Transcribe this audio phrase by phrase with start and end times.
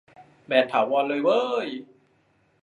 [0.45, 1.67] แบนถาวรเลยเว้ย